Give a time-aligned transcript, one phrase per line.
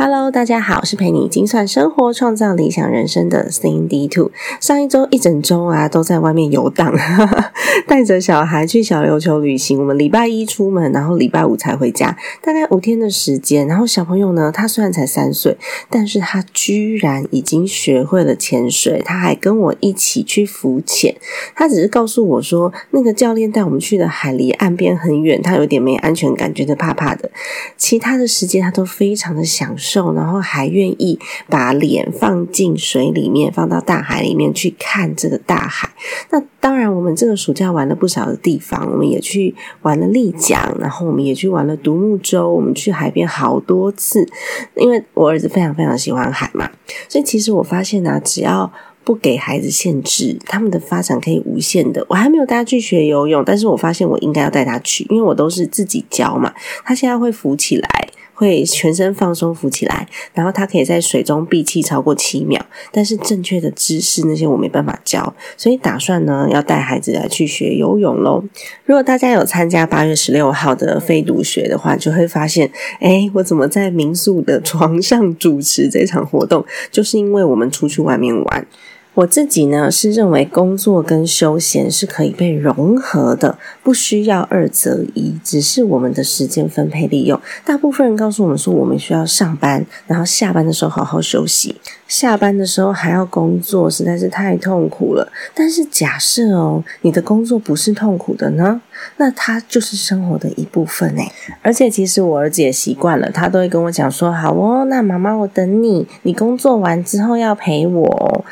[0.00, 4.30] Hello，大家好，我是陪你精算生活、创造理想人生的 Cindy Two。
[4.60, 6.94] 上一周一整周啊，都在外面游荡，
[7.84, 9.80] 带着小孩去小琉球旅行。
[9.80, 13.66] 我们礼拜一出门，然后礼拜五才回家，大概五天的时间。
[13.66, 15.56] 然后小朋友呢，他虽然才三岁，
[15.90, 21.16] 但是他居然已经学会了潜水，他还跟我一起去浮潜。
[21.56, 27.28] 他只是告诉我说，那个教练带我们去的海离岸边很远，他有点没安全感，觉得怕怕的。
[27.76, 29.87] 其他的时间他都非常的享受。
[29.88, 35.90] 受，然后还愿意把脸放进水里面，放到大海里面去看这个大海。
[36.30, 44.28] 那当然，我们这个暑假玩了不少的地方，我们也去玩了丽江，然后我们也去玩了独木舟，我们去海边好多次。
[44.76, 46.70] 因为我儿子非常非常喜欢海嘛，
[47.08, 48.70] 所以其实我发现呢，只要
[49.04, 52.04] 不给孩子限制，他们的发展可以无限的。
[52.08, 56.52] 我还没有带他去学游泳，但是我发现我应该要带他去，因为我都是自己教嘛。
[56.84, 58.08] 他现在会浮起来。
[58.38, 62.64] 会全身放松浮起来，然后他可以在水中闭气超过七秒。
[62.92, 68.44] 但是正确的姿势那些我没办法教，所以打算呢要带孩子来去学游泳喽。
[68.84, 72.70] 如果大家有参加八月十六号的非读学的话，就会发现，
[73.00, 76.64] 哎，我怎么在民宿的床上主持这场活动？
[76.92, 78.66] 就是因为我们出去外面玩。
[79.14, 87.40] 我自己呢是认为工作跟休闲是可以被融合的，不需要二择一，只是我们的时间分配利用。
[87.64, 95.30] 大部分人告诉我们说，我们需要上班，然后下班的时候好好休息，下班的时候还要工作，实在是太痛苦了。
[95.54, 98.80] 但是假设哦，你的工作不是痛苦的呢？
[99.18, 101.30] 那它就是生活的一部分诶，
[101.62, 108.44] 而且其实我儿子也习惯了，他都会跟我讲说：“好哦，那妈妈我等你，你工作完之后要陪我。”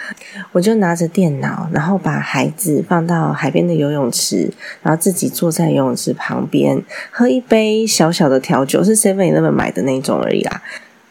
[0.52, 4.52] 我就拿着电脑，然后把孩子放到海边的游泳池，
[4.82, 6.80] 然后自己坐在游泳池旁边，
[7.10, 10.62] 喝一杯小小的调酒，是 Seven Eleven 买的那种而已啦。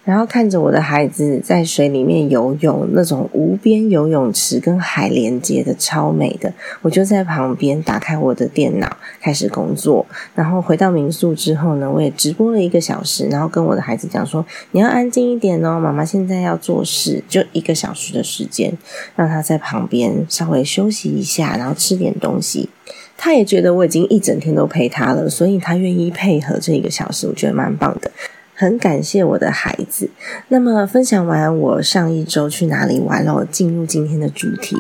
[0.05, 10.05] 然后看着我的孩子在水里面游泳，那种无边游泳池跟海连接的超美的，我就在旁边打开我的电脑开始工作。
[10.35, 18.71] 然后回到民宿之后呢，我也直播了一个小时，然后跟我的孩子讲说：“你要安静一点哦，妈妈现在要做事，就一个小时的时间，
[19.15, 22.69] 让他在旁边稍微休息一下，然后吃点东西。”
[23.17, 28.11] 他也觉得我已经一整天都陪他了，所以他愿意配合这一个小时，我觉得蛮棒的。
[28.55, 30.09] 很感谢我的孩子。
[30.47, 34.77] 那么，分享完我上一周去哪里玩了，进入今天的主题。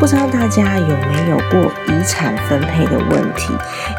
[0.00, 3.52] 不知道大家有没有过遗产分配的问题？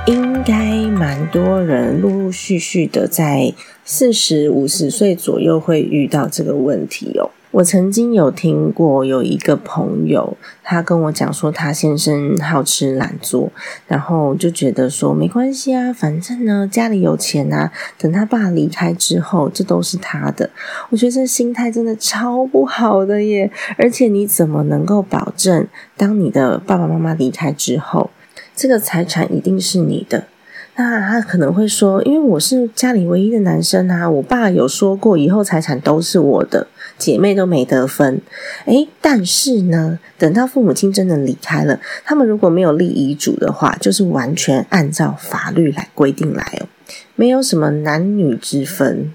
[0.05, 3.53] 因应该蛮多人陆陆续续的在
[3.85, 7.29] 四十五十岁左右会遇到这个问题哦。
[7.51, 13.53] 我曾经有听过有一个朋友，他跟我讲说，他先生好吃懒做，
[13.87, 20.49] 然后就觉得说没关系啊，反正呢家里有钱啊，等他爸离开之后，这都是他的。
[20.89, 23.49] 我觉得这心态真的超不好的耶！
[23.77, 25.65] 而且你怎么能够保证，
[25.95, 28.09] 当你的爸爸妈妈离开之后，
[28.53, 30.25] 这个财产一定是你的？
[30.75, 36.67] 那他可能会说，因为我是家里唯一的男生啊，我爸有说过，以后财产都是我的。
[36.95, 38.21] 姐妹都没得分，
[38.65, 46.67] 诶，但是呢，等到父母亲真的离开了，他们如果没有立遗嘱的话，就是完全按照法律来规定来哦，
[47.15, 49.11] 没有什么男女之分，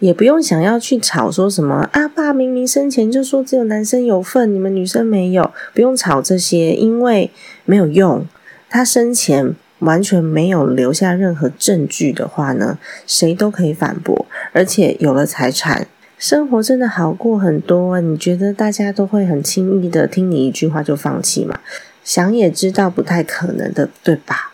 [0.00, 7.30] 也不用想要去吵说什么啊，爸明明生前就说只有男生有份，你们女生没有，不用吵这些，因为
[7.64, 8.26] 没有用，
[8.68, 15.86] 他生前完全没有留下任何证据的话呢，谁都可以反驳，而且有了财产。
[16.18, 21.58] 生活真的好过很多，你觉得大家都会很轻易的听你一句话就放弃吗？
[22.04, 24.52] 想也知道不太可能的，对吧？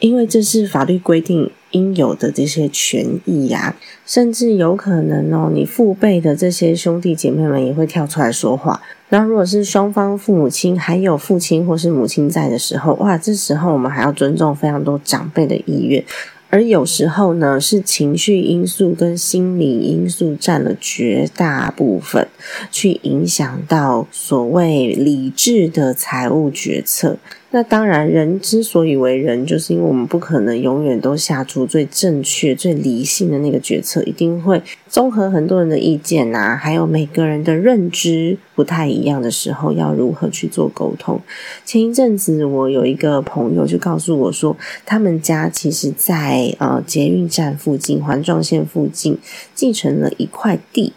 [0.00, 8.82] 因为这是法律规定应有的这些权益呀，甚至有可能哦，你父辈的这些兄弟姐妹们也会跳出来说话。
[9.14, 16.04] 那如果是双方父母亲还有父亲或是母亲在的时候，哇，这时候我们还要尊重非常多长辈的意愿。
[16.50, 22.26] 而有时候呢，是情绪因素跟心理因素占了绝大部分，
[22.72, 27.16] 去影响到所谓理智的财务决策。
[27.56, 41.20] 那当然，人之所以为人，就是因为我们不可能永远都下出最正确、最理性的那个决策，一定会综合很多人的意见呐，还有每个人的认知不太一样的时候，要如何去做沟通？
[41.64, 49.16] 前一阵子，我有一个朋友就告诉我说，他们家其实，在呃捷运站附近、环状线附近
[49.54, 50.92] 继承了一块地，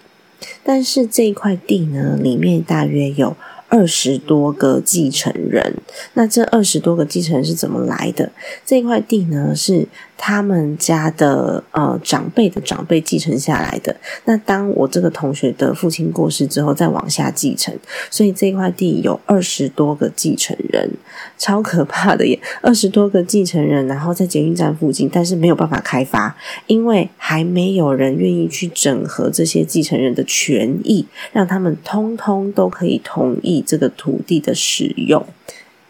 [0.63, 3.37] 但是这一块地呢，里面大约有。
[3.67, 5.75] 二十多个继承人，
[6.13, 8.31] 那这二十多个继承人是怎么来的？
[8.65, 9.87] 这块地呢是。
[10.17, 17.73] 他们家的呃长辈的长辈继承下来的，那当我这个同学的父亲过世之后，再往下继承，
[18.09, 20.89] 所以这块地有二十多个继承人，
[21.37, 22.39] 超可怕的耶！
[22.61, 26.35] 二十多个继承人，然后在捷运站附近，但是没有办法开发，
[26.65, 35.25] 因为还没有人愿意去整合这些继承人的权益，让他们通通都可以同意这个土地的使用。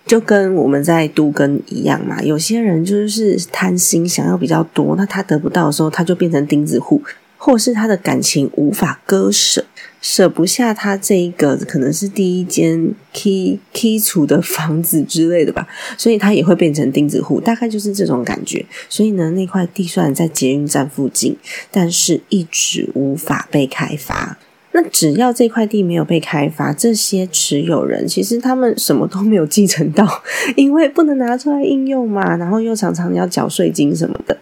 [0.07, 7.03] 就跟我们在都根一样嘛，有些人就是贪心，想要比较多，那他得不到的时候，他就变成钉子户，
[7.37, 9.65] 或是他的感情无法割舍，
[10.01, 15.67] 舍不下他这一个可能是第一间 key key 处的房子之类的吧，
[15.97, 18.65] 所以他也会变成钉子户，大概就是这种感觉。
[18.87, 21.35] 所以呢，那块地虽然在捷运站附近，
[21.69, 24.37] 但是一直无法被开发。
[24.79, 30.07] 那只要这块地没有被开发，这些持有人其实他们什么都没有继承到，
[30.55, 34.37] 因为不能拿出来应用嘛，然后又常常要缴税金什么的。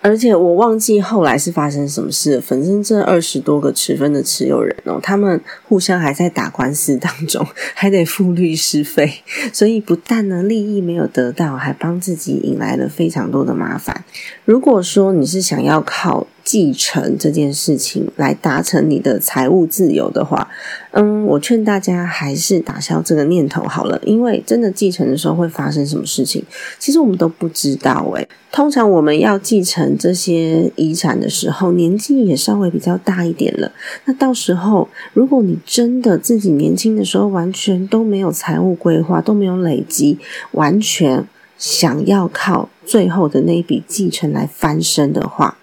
[0.00, 2.40] 而且我忘记后来是发生什么事了。
[2.40, 9.10] 反正这二十多个持分的持有人哦，他们互相还在打官司当中， 还得付律师费，
[9.52, 14.04] 所以不但呢利益没有得到，还帮自己引来了非常多的麻烦。
[14.46, 20.46] 如果说你是想要靠，继承这件事情来达成你的财务自由的话，
[20.90, 26.44] 嗯，我劝大家还是打消这个念头好了，因为真的继承的时候会发生什么事情，
[26.78, 28.28] 其实我们都不知道诶。
[28.52, 33.72] 通常我们要继承这些遗产的时候，年纪也稍微比较大一点了。
[34.04, 40.18] 那到时候，如果你真的自己年轻的时候完全都没有财务规划，都没有累积，
[40.52, 41.26] 完全
[41.56, 45.56] 想要靠最后的那一笔继承来翻身的话。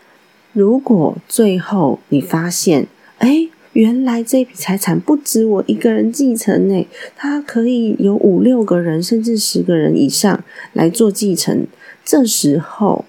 [0.53, 2.87] 如果最后你发现，
[3.19, 10.43] 哎，原来这笔财产不止我一个人继承呢，它可以有五六个人甚至十个人以上
[10.73, 11.65] 来做继承，
[12.03, 13.05] 这时候，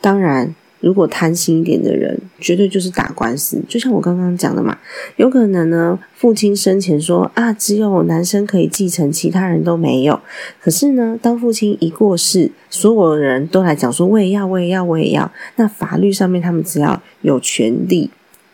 [0.00, 0.54] 当然。
[0.82, 3.62] 如果贪心一点的人，绝对就是打官司。
[3.68, 4.76] 就像我刚刚讲的嘛，
[5.16, 10.20] 有可能呢，父亲生前说啊，只有男生可以继承，其他人都没有。
[10.60, 15.30] 可是呢，当父亲一过世，所有的人都来讲说，我也要，我也要，我也要。
[15.54, 18.10] 那法律上面，他们只要有权利，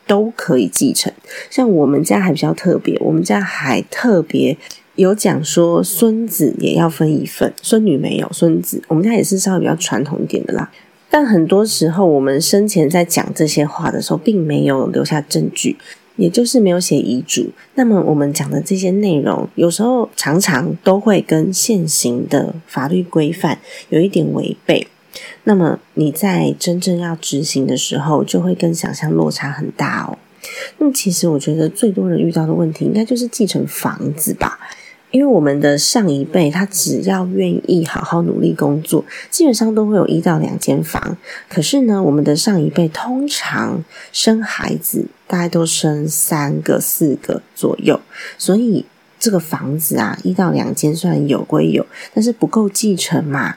[0.07, 1.11] 都可以继承。
[1.49, 4.57] 像我们家还比较特别，我们家还特别
[4.97, 10.71] 有讲说，孙子也要分一份，孙女没有，孙子我们家也是稍微比较传统一点的啦。
[11.11, 15.77] 但很多时候，我们生前在讲这些话的时候，并没有留下证据，
[16.17, 17.51] 也就是没有写遗嘱。
[17.75, 23.59] 那么，我们讲的这些内容，有时候常常都会跟现行的法律规范
[23.89, 24.87] 有一点违背。
[25.45, 30.19] 那么，你在真正要执行的时候，就会跟想象落差很大哦。
[30.77, 34.59] 那么，其实我觉得最多人遇到的问题，应该就是继承房子吧。
[35.11, 41.17] 因为我们的上一辈，他只要愿意好好努力工作，基本上都会有一到两间房。
[41.49, 47.99] 可是呢，我们的上一辈通常生孩子，大概都生三个、四个左右，
[48.37, 48.85] 所以
[49.19, 53.57] 这个房子啊，一到两间算有归有，但是不够继承嘛。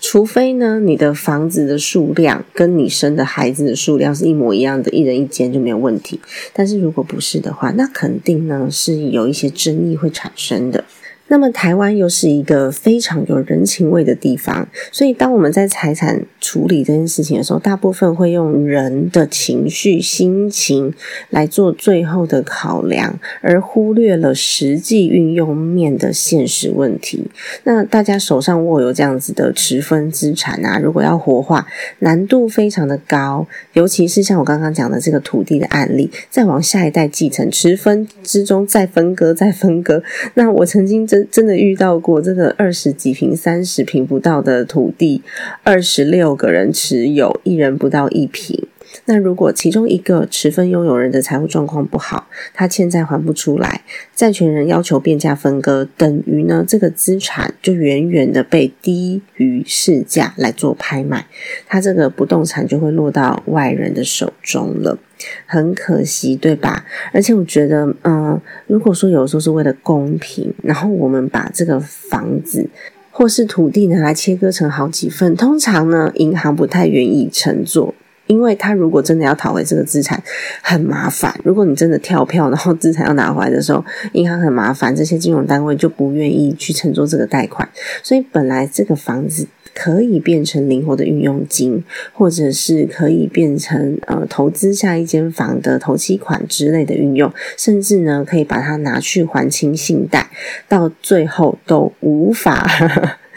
[0.00, 6.20] 除非呢，你的房子的数量跟你生的孩子的数量是一模一样的，一人一间就没有问题。
[6.52, 10.84] 但是如果不是的话，那肯定呢是有一些争议会产生的。
[11.28, 20.92] 那么台湾又是一个非常有人情味的地方，所以当我们在财产处理这件事情的时候，大部分会用人的情绪、心情
[21.30, 27.30] 来做最后的考量，而忽略了实际运用面的现实问题。
[27.64, 31.66] 那大家手上握有这样子的持分资产啊，如果要活化，
[31.98, 40.02] 难度非常的高，尤其是像我刚刚讲的这个土地的案例，再往下一代继承持分之中再分割再分割，
[40.34, 41.48] 那我曾经真。
[41.48, 45.22] 的遇到过这个二十几平、三十平不到的土地，
[45.62, 48.66] 二十六个人持有，一人不到一平。
[49.10, 53.80] 那如果其中一个持分拥有人的财务状况不好，他欠债还不出来，
[54.14, 61.26] 债权人要求变价分割，等于呢这个资产就远远的被低于市价来做拍卖，
[61.66, 64.98] 他这个不动产就会落到外人的手中了。
[65.46, 66.84] 很可惜，对吧？
[67.12, 72.68] 而且我觉得，嗯，如果说有时候是为了公平，然后我们把这个房子
[73.10, 77.94] 或是土地拿来切割成好几份，通常呢，银行不太愿意乘坐，
[78.28, 80.22] 因为他如果真的要讨回这个资产，
[80.62, 81.34] 很麻烦。
[81.42, 87.68] 如果你真的跳票，然后资产要拿回来的时候，银行很麻烦，这些金融单位就不愿意去乘坐这个贷款。
[88.04, 89.48] 所以本来这个房子。
[89.74, 100.30] 可以变成灵活的运用金，或者是可以变成呃投资下一间房的投期款之类的运用，甚至呢可以把它拿去还清信贷，
[100.66, 102.66] 到最后都无法。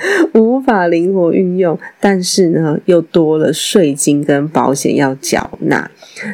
[0.33, 5.89] 无法灵活运用，但是呢，又多了税金跟保险要缴纳，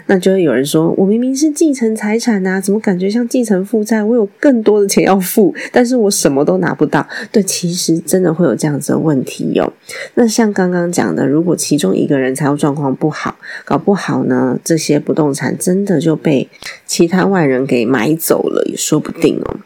[0.08, 4.03] 那就会有人说：“我明明是继承财产呐，怎么感觉像继承负债？
[4.03, 9.72] 我有更多的钱要付，但是我什么都拿不到。”对，其实真的会有这样子的问题哟。
[10.15, 16.48] 那像刚刚讲的，如果其中一个人财务状况不好，搞不好呢，这些不动产真的就被
[16.86, 19.58] 其他外人给买走了，也说不定哦。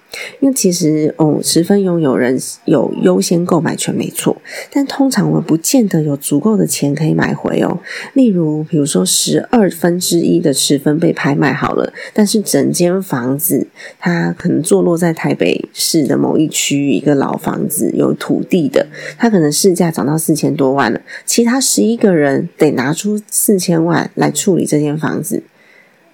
[0.42, 4.36] 因为其实哦，十分拥有人有优先购买权，没错。
[4.72, 7.80] 但通常我们不见得有足够的钱可以买回哦。
[8.14, 13.66] 例如，比如说十二分之一的十分被拍卖好了，但是整间房子
[13.98, 18.86] 它可能坐落在台北市的某一区域，一个老房子有土地的，
[19.18, 21.00] 它可能市价涨到四千多万了。
[21.26, 25.44] 其他十一个人得拿出四千万来处理这间房子，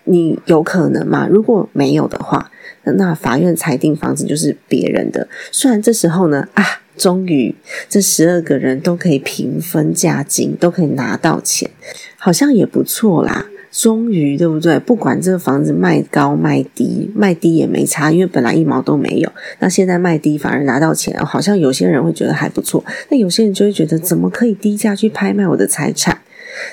[0.03, 1.27] 你有可能吗？
[1.27, 2.51] 如果没有的话。
[2.95, 6.63] 那法院裁定房子就是别人的，虽然这时候呢啊，
[6.95, 7.53] 终于
[7.89, 11.69] 这十二个人都可以平分价金，都可以拿到钱，
[12.15, 13.45] 好像也不错啦。
[13.77, 14.79] 终于对不对？
[14.79, 19.31] 不管这个房子卖高卖低，卖低也没差，因为本来一毛都没有。
[19.59, 26.17] 那现在卖低反而拿到钱，好像有些人会觉得还不错，那有些人就会觉得怎么可以低价去拍卖我的财产？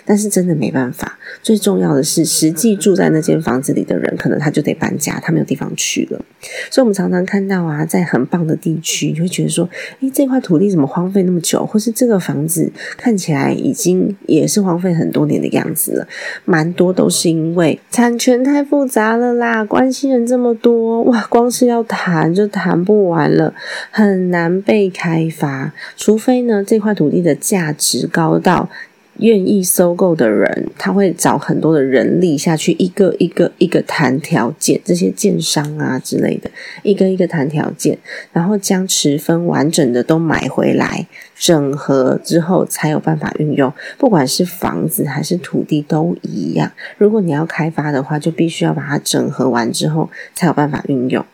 [0.04, 6.21] 但是真的没办法，最重要的是，实际住在那间房子里的人，可能他就得搬家，他没有地方去了。
[6.71, 9.68] 所以，我们常常看到啊，在很棒的地区，你会觉得说，
[10.00, 11.64] 诶，这块土地怎么荒废那么久？
[11.64, 16.09] 或是这个房子看起来已经也是荒废很多年的样子了。
[16.44, 23.54] 蛮多都是因为产权太复杂了啦，关系人这么多，哇，光是要谈就谈不完了，
[23.90, 25.73] 很难被开发。
[25.97, 28.68] 除非呢，这块土地的价值高到。
[29.18, 36.50] 愿意收购的人，他会找很多的人力下去，一个一个一个谈条件，这些建商啊之类的，
[36.83, 37.99] 一个一个谈条件，
[38.33, 41.06] 然后将持分完整的都买回来，
[41.37, 43.73] 整合之后才有办法运用。
[43.99, 51.25] 不管是房子还是土地都一样，如果你要开发的话，就必须要把它整合完之后才有办法运用。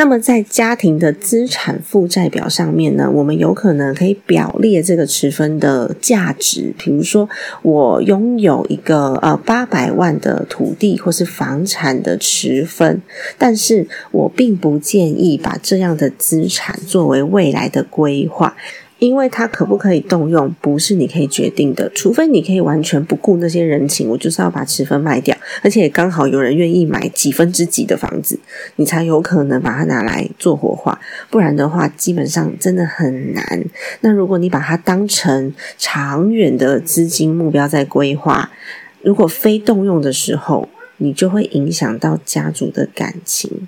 [0.00, 6.72] 那么在家庭的资产负债表上面呢，我们有可能可以表列这个持分的价值。
[6.78, 7.28] 比如说，
[7.60, 13.02] 我拥有一个呃八百万的土地或是房产的持分，
[13.36, 18.56] 但是我并不建议把这样的资产作为未来的规划。
[19.00, 28.38] 因为它可不可以动用，不是你可以决定的，除非你可以完全不顾那些人情，我就是要把持分卖掉，而且刚好有人愿意买几分之几的房子，
[28.76, 33.64] 你才有可能把它拿来做活化，不然的话，基本上真的很难。
[34.02, 38.50] 那如果你把它当成长远的资金目标在规划，
[39.00, 43.66] 如果非动用的时候，你就会影响到家族的感情，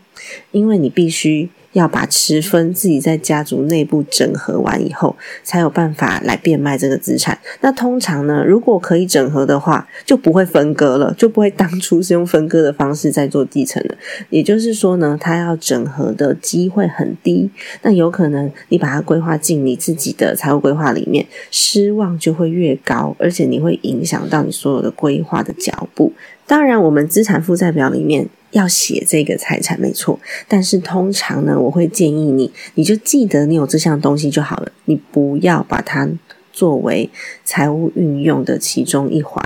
[0.50, 1.48] 因为你必须。
[1.72, 7.38] 要把持分自己在家族内部整合完以后，才有办法来变卖这个资产。
[7.60, 13.94] 那通常呢，如果可以整合的话，就不会分割了，就不会当初是用分割的方式在做继承了。
[14.30, 17.50] 也就是说呢，它要整合的机会很低。
[17.82, 26.12] 那有可能你把它规划进你自己的财务规划里面，失望就会越高，而且你会影响到你所有的规划的脚步。
[26.46, 28.28] 当然，我们资产负债表里面。
[28.52, 36.08] 要写这个财产没错，但是通常呢，我会建议你，你就记得你有这项东西就好了，你不要把它
[36.52, 37.10] 作为
[37.44, 39.42] 财务运用的其中一环，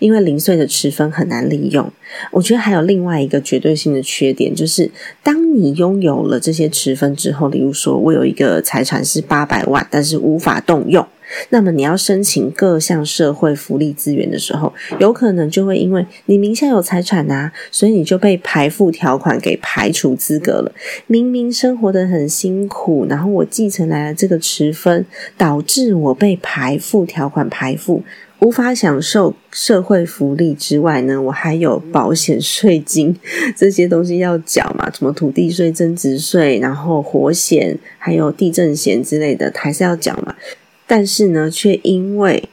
[0.00, 1.90] 因为零碎的持分很难利用。
[2.32, 4.90] 我觉得还有另外一个绝对性的缺点，就是
[5.22, 11.06] 当你拥有了这些持分之后，例如说我有一个财产是八百万，但是无法动用。
[11.50, 20.72] 那么你要申请各项社会福利资源的时候，有可能就会因为你名下有财产啊，所以你就被排付条款给排除资格了。
[21.06, 25.04] 明明生活的很辛苦，然后我继承来了这个持分，
[25.36, 28.02] 导致我被排付条款排付。
[28.40, 33.16] 无法享受社会福利之外呢，我还有保险税金
[33.56, 40.34] 这些东西要缴嘛，什么土地税、增值税，然后火险，还有地震险之类的，还是要缴嘛。
[40.94, 42.50] 但是呢，却因为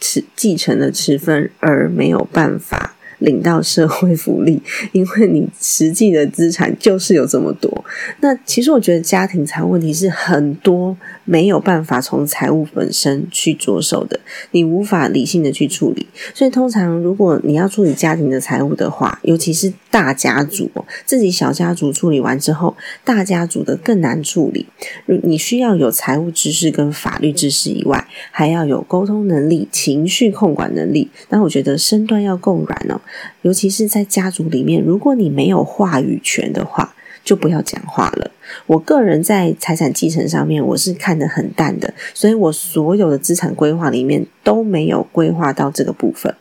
[0.00, 2.96] 持继承了持分而没有办法。
[3.22, 4.60] 领到社会福利，
[4.92, 7.84] 因为你实际的资产就是有这么多。
[8.20, 14.18] 那其实我觉得家庭财务问题是很多没有办法从财务本身去着手的，
[14.50, 16.06] 你无法理性的去处理。
[16.34, 20.70] 所以通常如果你要处理家庭的财务的话，尤其是大家族，
[21.04, 24.66] 自己小家族处理完之后，大家族的更难处理。
[25.06, 31.08] 你需要有财务知识跟法律知识以外，还要有沟通能力、情绪控管能力。
[31.28, 33.00] 那我觉得身段要够软哦。
[33.42, 38.30] 尤其是在家族里面，如果你没有话语权的话，就不要讲话了。
[38.66, 46.34] 我个人在财产继承上面，我是看得很淡的，所以我所有的资产规划里面都没有规划到这个部分。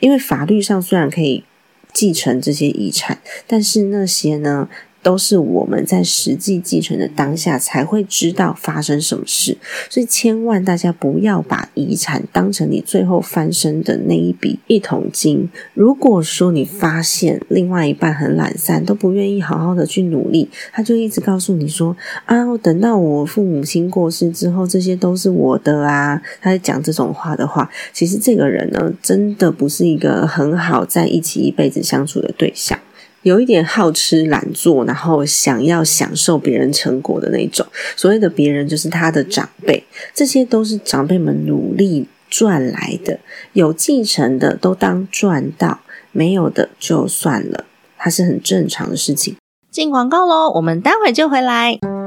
[0.00, 1.44] 因为法律上虽然可以
[1.92, 4.68] 继承这些遗产，但是那些呢？
[5.02, 9.56] 都是我们在实际继承的当下才会知道发生什么事，
[9.88, 15.48] 所以千万大家不要把遗产当成你最后翻身的那一笔一桶金。
[15.74, 32.78] 如果说你发现另外一半很懒散，都不愿意好好的去努力，他就一直告诉你说：“啊，等到我父母亲过世之后，这些都是我的啊。”他在讲这种话的话，其实这个人呢，真的不是一个很好在一起一辈子相处的对象。
[33.22, 37.66] 有一点好吃懒做，然后想要享受别人成果的那种。
[37.96, 39.84] 所谓的别人，就是他的长辈，
[40.14, 43.18] 这些都是长辈们努力赚来的。
[43.52, 45.80] 有继承的都当赚到，
[46.12, 47.64] 没有的就算了，
[47.96, 49.36] 它是很正常的事情。
[49.70, 51.97] 进广告喽，我们待会就回来。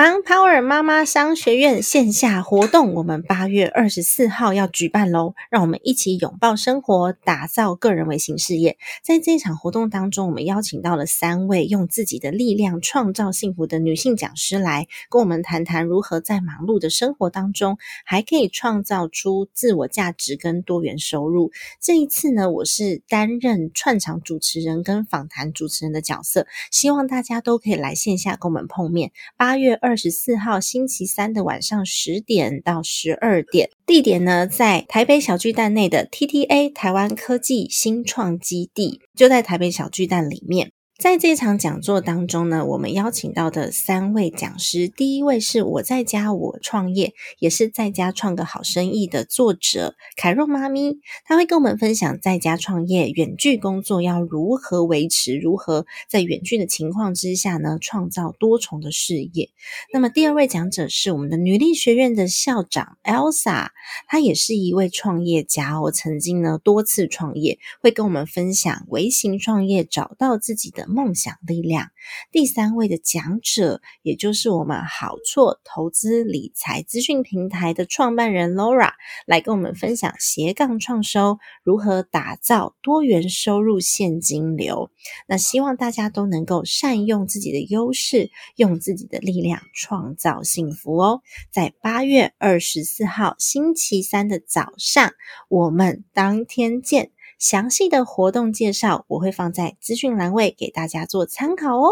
[0.00, 5.34] Power 妈妈商学院线下活动，我们八月二十四号要举办喽！
[5.50, 8.78] 让我们一起拥抱生活，打造个人微型事业。
[9.02, 17.76] 在这场活动当中，我们邀请到了三位用自己的力量创造幸福的女性讲师来跟我们谈谈，如何在忙碌的生活当中，
[18.06, 21.52] 还可以创造出自我价值跟多元收入。
[21.78, 29.12] 这一次呢，我是担任串场主持人跟访谈主持人的角色，希望大家都可以来线下跟我们碰面。
[29.36, 29.89] 八月二。
[29.90, 40.70] 二十四号星期三的晚上十点到十二点，地点呢在台北小巨蛋内的 TTA 台湾科技新创基地，就在台北小巨蛋里面。
[41.00, 59.48] 在这场讲座当中呢，我们邀请到的三位讲师，第一位是我在家我创业，也是在家创个好生意的作者凯若妈咪，她会跟我们分享在家创业、远距工作要如何维持，如何在远距的情况之下呢，创造多重的事业。
[59.94, 63.68] 那么第二位讲者是我们的女力学院的校长 Elsa，
[64.06, 70.89] 她也是一位创业家，我曾经呢多次创业，会跟我们分享微型创业，找到自己的。
[70.90, 71.90] 梦想力量，
[72.30, 78.92] 第三位的讲者，也就是我们好错投资理财资讯平台的创办人 Laura，
[79.26, 84.90] 来跟我们分享斜杠创收如何打造多元收入现金流。
[85.26, 91.22] 那希望大家都能够善用自己的优势，用自己的力量创造幸福哦。
[91.50, 95.12] 在八月二十四号星期三的早上，
[95.48, 97.12] 我们当天见。
[97.40, 101.88] 详细的活动介绍我会放在资讯栏位给大家做参考哦。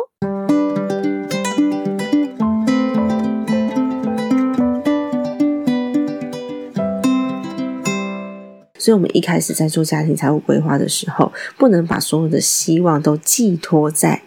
[8.78, 14.20] 所以，我们一开始在做家庭财务规划的时候，不能把所有的希望都寄托在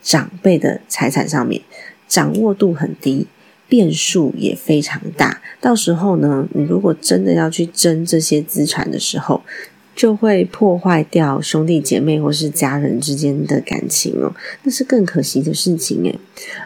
[0.00, 1.60] 长辈的财产上面，
[2.06, 3.26] 掌握度很低，
[3.66, 5.42] 变数也非常大。
[5.60, 9.42] 到时候呢，你如果真的要去争这些资产的时候，
[9.98, 14.32] 就会破坏掉兄弟姐妹或是家人之间的感情哦，
[14.62, 16.16] 那是更可惜的事情诶。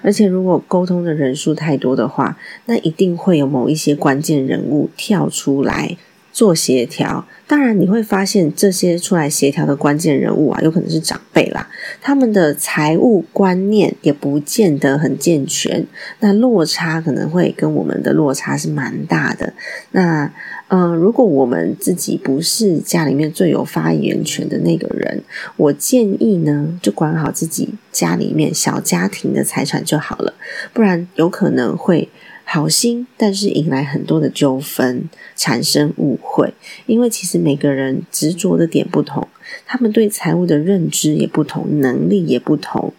[0.02, 5.96] 而且如果沟通的人数太多的话，那一定会有某一些关键人物跳出来。
[6.32, 11.68] 做协调，当然你会发现这些出来协调的关键人物啊，有可能是长辈啦，
[12.00, 15.86] 他们的财务观念也不见得很健全，
[16.20, 19.52] 那落差可能会跟我们的落差是蛮大的。
[19.90, 20.32] 那
[20.68, 25.22] 嗯，如果我们自己不是家里面最有发言权的那个人，
[25.58, 30.32] 我建议呢，就管好自己家里面小家庭的财产就好了，
[30.72, 32.08] 不然有可能会。
[32.54, 36.52] 好心，但是引来很多的纠纷，产生误会。
[36.84, 39.26] 因为其实每个人执着的点不同，
[39.64, 42.92] 他们对财务的认知也不同，能力也不同。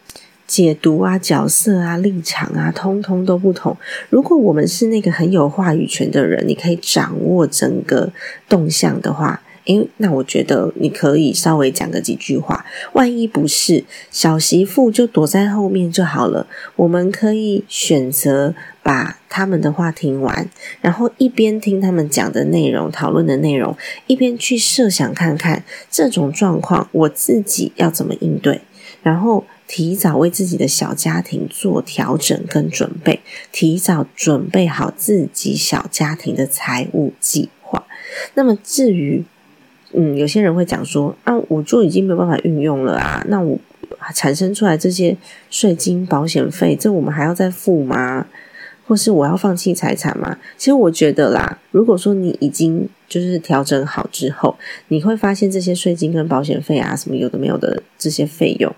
[0.48, 3.78] 解读啊、角色啊、立场啊，通通都不同。
[4.10, 8.12] 如果我们是那个很有话语权的人，你可以掌握整个
[8.50, 9.44] 动向的话。
[9.66, 12.66] 诶，那我觉得你可以稍微讲个几句话。
[12.94, 16.48] 万一不是小媳妇，就躲在后面就好了。
[16.76, 20.50] 我们可以选择把他们的话听完，
[20.82, 23.76] 然后一边听他们讲的内容、讨论的内容，
[24.08, 28.62] 一边去设想看看这种状况我自己要怎么应对，
[29.02, 33.22] 然后提早为自己的小家庭做调整跟准备，
[33.54, 37.88] 提早准备好自己小家庭的财务计划。
[38.36, 39.24] 那么至于，
[39.94, 43.58] 嗯，有些人会讲说啊，我就已经没有办法运用了啊，那我
[44.14, 45.16] 产生出来这些
[45.50, 48.26] 税金、保险费，这我们还要再付吗？
[48.86, 50.38] 或是我要放弃财产吗？
[50.58, 54.58] 其实我觉得啦，如果说你已经就是调整好之后，
[54.90, 58.76] 你会发现这些税金跟保险费啊，什么有的没有的这些费用。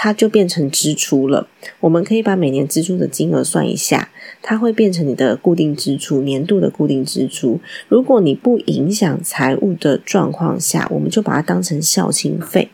[0.00, 1.48] 它就变成支出了。
[1.80, 7.58] 我们可以把每年支出的金额算一下，它会变成你的固定支出，年度的固定支出。
[7.88, 12.68] 如果你不影响财务的状况下，我们就把它当成孝亲费。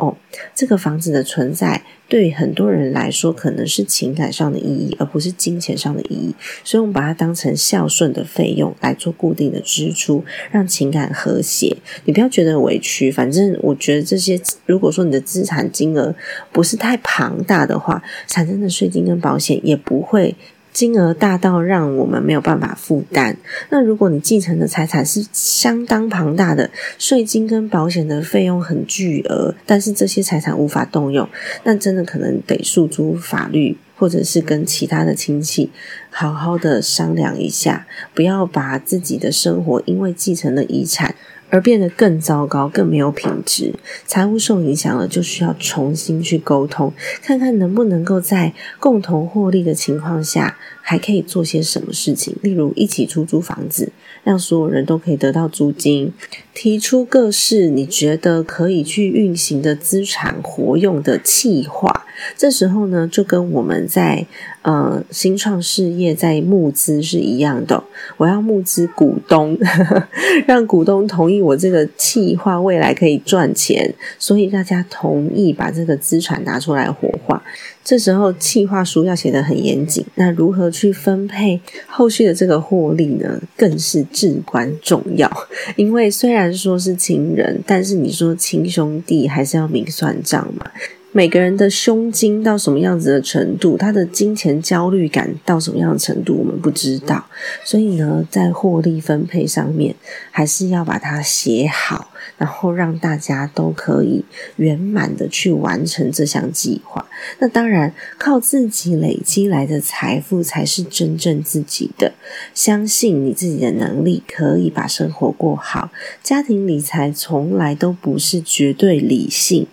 [0.00, 0.16] 哦，
[0.54, 6.34] 这个房子的存在对很多人来说可能是情感上的意义，而不是金钱上的意义。
[6.64, 11.76] 所以，我们把它当成孝顺的费用来做固定的支出，让情感和谐。
[12.06, 16.14] 你不要觉得委屈，反正我觉得这些，如果说你的资产金额
[16.50, 20.34] 不是太庞大的话，产生的税金跟保险也不会。
[20.72, 23.36] 金额大到让我们没有办法负担。
[23.70, 31.28] 那如果你继承的财产是相当庞大的，税金跟保险的费用很巨额，但是这些财产无法动用，
[31.64, 35.70] 那真的可能得诉诸法律，或者是跟其他的亲戚
[36.10, 41.14] 好好的商量一下，不要把自己的生活因为继承了遗产。
[41.50, 43.74] 而变得更糟糕，更没有品质，
[44.06, 53.92] 财务受影响了，就需要重新去沟通，看看能不能够在共同获利的情况下，还可以做些什么事情，例如一起出租房子，
[54.24, 56.12] 让所有人都可以得到租金，
[56.54, 62.06] 提出各式你觉得可以去运行的资产活用的计划。
[62.36, 64.26] 这时候呢，就跟我们在
[64.62, 67.82] 呃新创事业在募资是一样的。
[68.16, 69.56] 我要募资股东，
[70.46, 77.42] 让股东同意我这个计划未来可以赚钱，所以大家同意把这个资产拿出来活化。
[77.82, 80.04] 这时候计划书要写得很严谨。
[80.14, 83.40] 那如何去分配后续的这个获利呢？
[83.56, 85.30] 更是至关重要。
[85.76, 90.70] 因为虽然说是亲人，但是你说亲兄弟还是要明算账嘛。
[91.12, 97.26] 每个人的胸襟到什么样子的程度，他的金钱焦虑感到什么样的程度，我们不知道。
[97.64, 99.94] 所以呢，在获利分配上面，
[100.30, 104.24] 还是要把它写好，然后让大家都可以
[104.56, 107.04] 圆满的去完成这项计划。
[107.40, 112.12] 那当然，靠自己累积来的财富才是真正自己的。
[112.54, 115.90] 相信你自己的能力，可以把生活过好。
[116.22, 119.66] 家庭理财从来都不是绝对理性。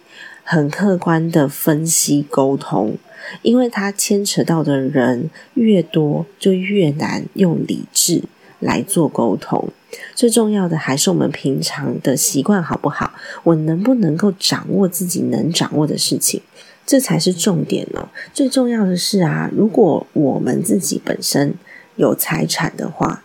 [0.50, 2.98] 很客观的分析沟通，
[3.42, 8.24] 因为它牵扯到的人越多，就越难用理智
[8.62, 9.68] 来做沟通。
[10.16, 13.12] 最重要的还是我们平常的习惯好不好？
[13.44, 16.42] 我能不能够掌握自己能掌握的事情，
[16.86, 18.08] 这才是重点哦。
[18.34, 21.56] 最重要的是啊，如果我们自己本身
[21.98, 23.22] 有财产的话。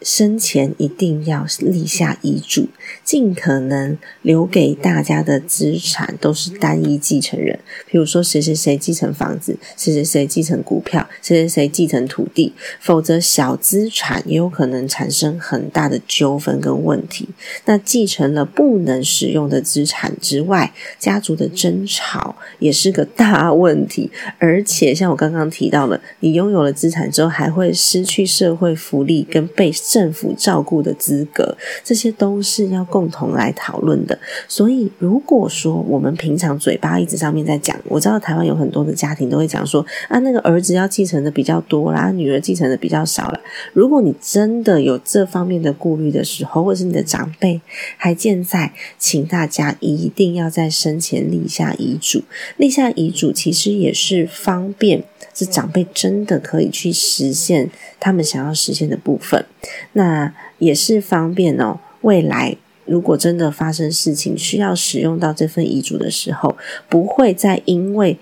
[0.00, 2.68] 生前一定要立下遗嘱，
[3.02, 7.58] 尽可能留给大家的资产都是单一继承人。
[7.86, 12.52] 比如说，谁谁谁继承房子，谁谁谁继承股票，谁谁谁继承土地。
[12.78, 17.28] 否则，小资产也有可能产生很大的纠纷跟问题。
[17.64, 24.10] 那继承了不能使用的资产之外，家族的争吵也是个大问题。
[24.38, 29.72] 而且，像我刚刚提到了，你拥有了资产之后，还会失去社会福利跟被。
[29.88, 34.18] 政府照顾的资格，这些都是要共同来讨论的。
[34.46, 43.40] 所以，如果说我们平常嘴巴一直上面在讲，我知道台湾有很多的家庭都会讲说啊，那个儿子要继承的比较多啦，女儿继承的比较少了。
[43.72, 47.58] 如果你真的有这方面的顾虑的时候，或者是你的长辈
[47.96, 52.22] 还健在，请大家一定要在生前立下遗嘱。
[52.58, 59.44] 立下遗嘱其实也是方便，是长辈真的可以去实现他们想要实现的部分。
[59.92, 61.78] 那也是方便哦。
[62.02, 66.56] 未来如果真的发生事情，需要使用到这份遗嘱的时候，
[66.88, 68.18] 不会再因为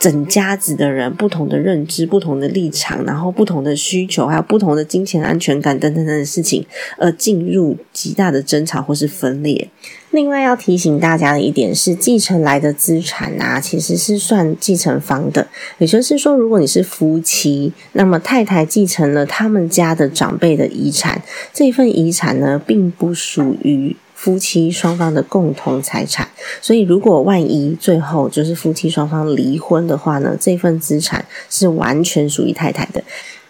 [0.00, 6.64] 整家子的人不同的认知、不同的立场，然后不同的需求，还有不同的金钱安全感等等等的事情，
[6.96, 9.68] 而进入极大的争吵或是分裂。
[10.10, 15.46] 另外要提醒大家的一点是，继承来的资产啊，其实是算继承方的。
[15.78, 21.20] 也就是说，如果你是夫妻，那么太太继承了他们家的长辈的遗产，
[21.52, 23.96] 这份遗产呢，并不属于。
[24.28, 26.28] 夫妻双方的共同财产，
[26.60, 33.02] 所以如果万一最后就是夫妻双方离婚的话呢，这份资产是完全属于太太的，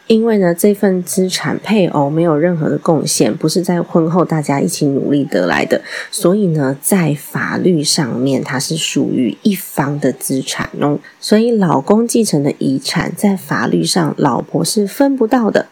[0.07, 15.67] 因为呢这份资产配偶没有任何的贡献，不是在婚后大家一起努力得来的，所以呢在法律上面它是属于一方的资产哦，所以老公继承的遗产在法律上老婆是分不到的。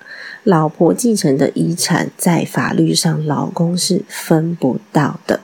[0.47, 5.41] 老婆继承的遗产，在法律上，老公是分不到的。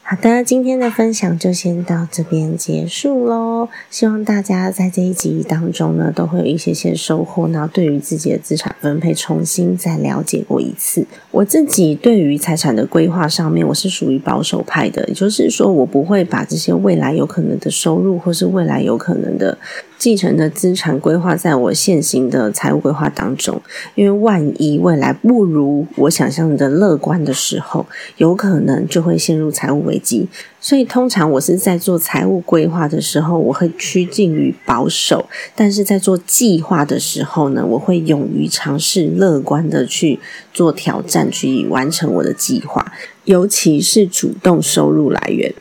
[0.00, 3.68] 好的，今天的分享就先到这边结束喽。
[3.90, 11.06] 希望大家在这一集当中呢，都会有一些些收获，然后对于自己的资产分配重新再了解过一次。
[11.30, 19.58] 我自己对于财产的规划上面，我是属于保守派的，也就是说，我不会把这些未来有可能的收入，或是未来有可能的。
[20.00, 23.60] 继承的资产规划在我现行的财务规划当中，
[23.94, 27.84] 因为万一未来不如我想象的乐观的时候，
[28.16, 30.26] 有可能就会陷入财务危机。
[30.58, 40.18] 所以通常我是在做财务规划的时候，我会趋近于保守；但是在做计划的时候呢，我会勇于尝试，乐观的去
[40.54, 42.90] 做挑战，去完成我的计划。
[43.26, 45.52] 尤其是主动收入来源，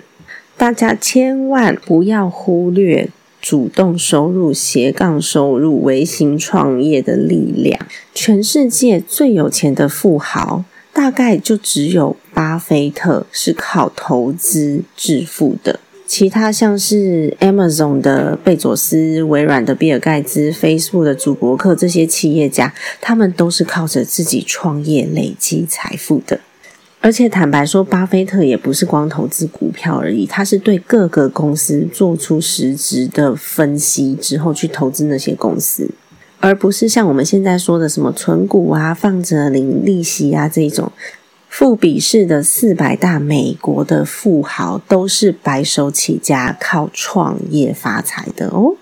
[0.55, 3.09] 大家千万不要忽略。
[3.41, 7.79] 主动收入、斜杠收入、微型创业的力量。
[8.13, 15.79] 全世界最有钱的富豪，大概就只有巴菲特是靠投资致富的。
[16.05, 26.39] 其他像是 Amazon 的贝佐斯、微软的比尔盖茨、Facebook 的祖伯克这些企业家，他们都是靠着自己创业累积财富的。
[27.01, 35.89] 而且坦白说，巴菲特也不是光投资股票而已，他是对各个公司做出实质的分析之后去投资那些公司，
[36.39, 40.91] 而不是像我们现在说的什么存股啊、放着领利息啊这种。
[41.47, 48.75] 富比士的四百大美国的富豪都是白手起家，靠创业发财的哦。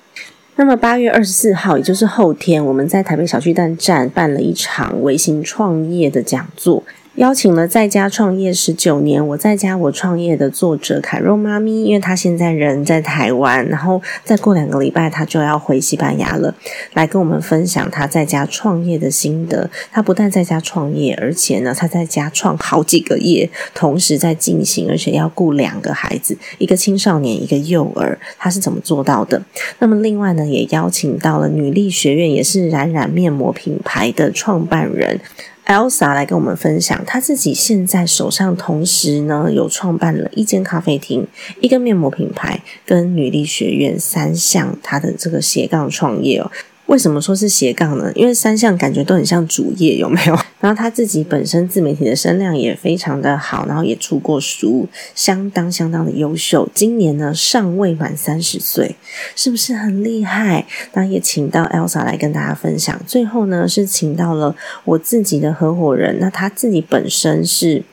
[0.57, 6.83] 那么八月二十四号，也就是后天，我们在台北小巨蛋站办了一场微型创业的讲座。
[7.17, 16.53] 邀请了在家创业十九年，我在家我创业的作者凯若妈咪，因为她现在人在台湾，然后再过两个礼拜她就要回西班牙了，
[16.93, 19.67] 来跟我们分享她在家创业的心得。
[19.91, 29.41] 她不但在家创业，而且呢，她在家创好几个业，同时在进行，而且要雇两个孩子，一个青少年，一个幼儿，她是怎么做到的？
[29.79, 35.19] 那么另外呢，也邀请到了女力学院，也是冉冉面膜品牌的创办人。
[35.67, 41.27] Elsa 来跟我们分享，她自己现在手上同时呢有创办了一间咖啡厅、
[41.59, 46.49] 一个面膜品牌跟女力学院三项她的这个斜杠创业哦。
[46.85, 48.09] 为什么说是斜杠呢？
[48.15, 50.39] 因为三项感觉都很像主业，有没有？
[50.59, 56.67] 然后他自己本身自媒体的声量也非常的好，然后也出过书，相当相当的优秀。
[56.73, 58.95] 今年呢尚未满三十岁，
[59.35, 60.65] 是不是很厉害？
[60.93, 62.99] 那也请到 Elsa 来跟大家分享。
[63.05, 67.83] 最后呢是请到了我自己的合伙人，那他自己本身是。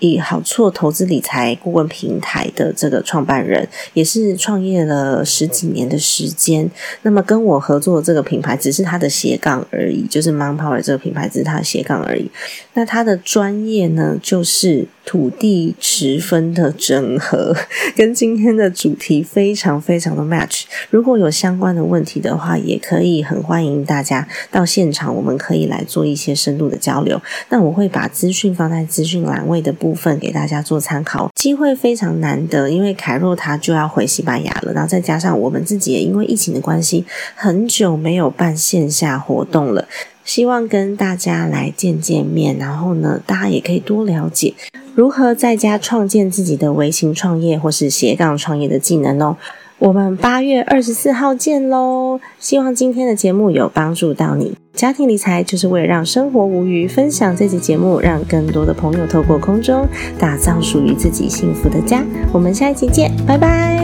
[0.00, 6.70] 以好错投资理财顾问平台的这个创办人，也是创业了十几年的时间。
[7.02, 12.30] 那么跟我合作的这个品牌，只是他的斜杠而已，就是 Man Power 这个品牌只是他的斜杠而而已。
[12.74, 17.56] 那他的专业呢，就是土地持分的整合，
[17.96, 20.64] 跟今天的主题非常非常的 match。
[20.90, 27.18] 如果有相关的问题的话，也可以很欢迎大家到现场，我们可以来做一些深度的交流。
[27.48, 29.62] 那我会把资讯放在资讯栏位。
[29.62, 37.04] 的部分给大家做参考，机会非常难得，因为凯若他就要回西班牙了，然后再加上我们自己也因为疫情的关系，
[37.36, 39.86] 很久没有办线下活动了，
[40.24, 44.54] 希望跟大家来见见面，然后呢，大家也可以多了解
[44.94, 49.36] 如何在家创建自己的微型创业或是斜杠创业的技能哦。
[49.78, 52.20] 我们八月二十四号见喽！
[52.38, 54.54] 希望今天的节目有帮助到你。
[54.74, 59.84] 家庭理财就是为了让生活无虞，分享这期节目，让更多的朋友透过空中
[60.20, 62.04] 打造属于自己幸福的家。
[62.32, 63.81] 我们下一期见，拜拜。